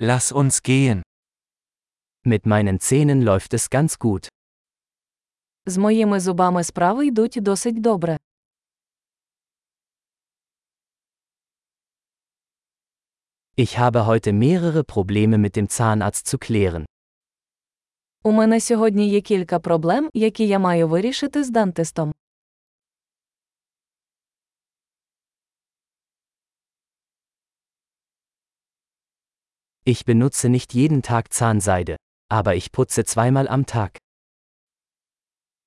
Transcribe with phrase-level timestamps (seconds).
[0.00, 1.02] Lass uns gehen.
[2.24, 4.28] Mit meinen Zähnen läuft es ganz gut.
[5.66, 8.16] З моїми зубами справи йдуть досить добре.
[13.56, 16.84] Ich habe heute mehrere Probleme mit dem Zahnarzt zu klären.
[18.24, 22.14] У мене сьогодні є кілька проблем, які я маю вирішити з дантистом.
[29.87, 31.95] Ich benutze nicht jeden Tag Zahnseide,
[32.29, 33.97] aber ich putze zweimal am Tag.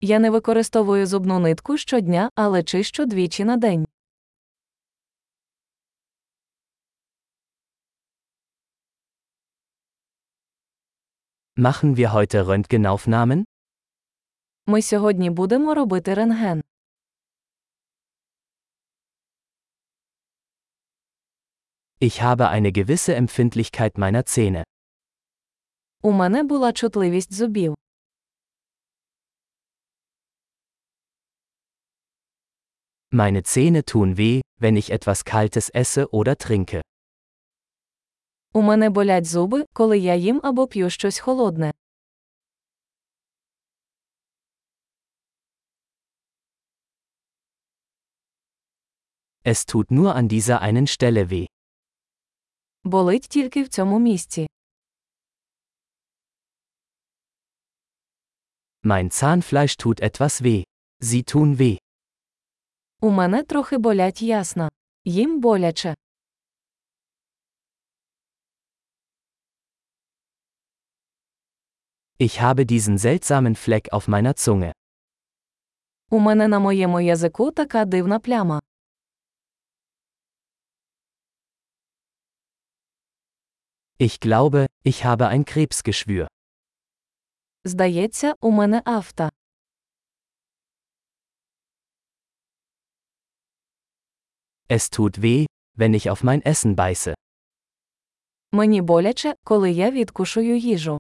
[0.01, 3.87] Я не використовую зубну нитку щодня, але чищу двічі на день.
[11.59, 13.45] Machen wir heute Röntgenaufnahmen?
[14.67, 16.63] Ми сьогодні будемо робити рентген.
[22.01, 24.65] Ich habe eine gewisse Empfindlichkeit meiner Zähne.
[26.03, 27.75] У мене була чутливість зубів.
[33.13, 36.81] Meine Zähne tun weh, wenn ich etwas Kaltes esse oder trinke.
[38.53, 41.73] У мене болять зуби, коли я їм або п'ю щось холодне.
[49.45, 51.47] Es tut nur an dieser einen Stelle weh.
[52.84, 54.48] Болить тільки в цьому місці.
[58.84, 60.64] Mein Zahnfleisch tut etwas weh.
[61.02, 61.78] Sie tun weh.
[63.02, 64.70] У мене трохи болять ясна.
[65.06, 65.96] Їм боляче.
[72.20, 74.72] Ich habe diesen seltsamen Fleck auf meiner Zunge.
[76.10, 78.62] У мене на моєму язику така дивна пляма.
[84.01, 86.27] Ich glaube, ich habe ein Krebsgeschwür.
[87.65, 89.31] Здається, у мене афта.
[94.69, 95.47] Es tut weh,
[95.77, 97.15] wenn ich auf mein Essen beiße.
[98.53, 100.99] Мені боляче, коли я відкушую їжу.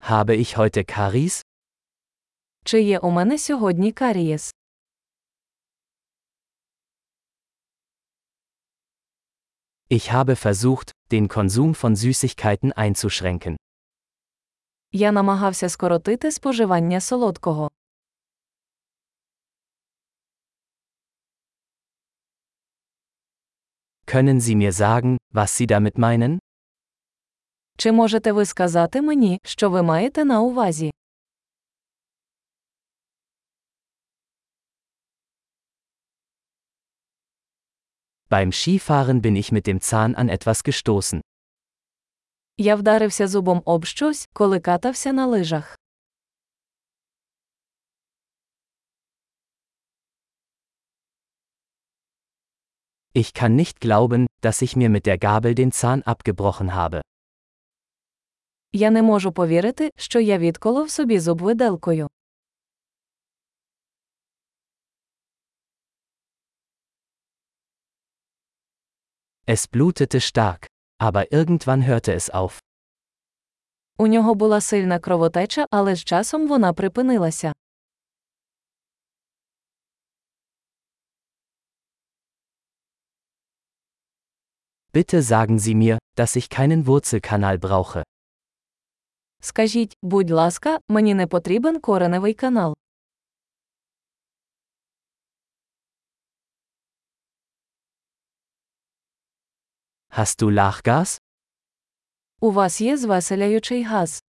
[0.00, 1.44] Habe ich heute Karies?
[2.64, 4.54] Чи є у мене сьогодні карієс?
[9.88, 13.56] Ich habe versucht, den Konsum von Süßigkeiten einzuschränken.
[14.92, 17.68] Я намагався скоротити споживання солодкого.
[24.06, 26.38] Können Sie mir sagen, was Sie damit meinen?
[27.76, 30.90] Чи можете ви сказати мені, що ви маєте на увазі?
[38.28, 41.20] Beim Skifahren bin ich mit dem Zahn an etwas gestoßen.
[42.56, 45.76] Я вдарився зубом об щось, коли катався на лижах.
[53.14, 57.02] Ich kann nicht glauben, dass ich mir mit der Gabel den Zahn abgebrochen habe.
[58.72, 62.08] Я не можу повірити, що я відколов собі зуб виделкою.
[69.46, 70.66] Es blutete stark,
[70.98, 72.60] aber irgendwann hörte es auf.
[73.98, 77.52] У нього була сильна кровотеча, але з часом вона припинилася.
[84.92, 88.02] Bitte sagen Sie mir, dass ich keinen Wurzelkanal brauche.
[89.40, 92.74] Скажіть, будь ласка, мені не потрібен кореневий канал.
[100.16, 101.20] Hast du Lachgas?
[102.40, 104.22] У вас є звеселяючий газ.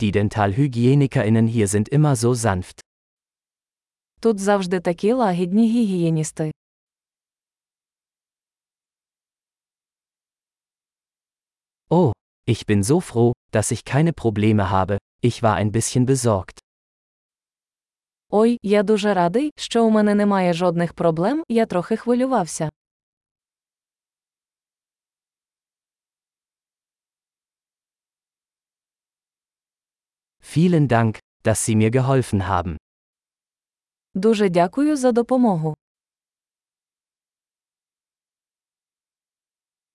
[0.00, 2.80] Die DentalhygienikerInnen hier sind immer so sanft.
[4.20, 6.52] Тут завжди такі лагідні гігієністи.
[11.90, 12.12] Oh,
[12.46, 16.58] ich bin so froh, dass ich keine Probleme habe, ich war ein bisschen besorgt.
[18.29, 22.69] Ой, я дуже радий, що у мене немає жодних проблем, я трохи хвилювався.
[30.55, 32.77] Vielen Dank, dass Sie mir geholfen haben.
[34.15, 35.75] Дуже дякую за допомогу.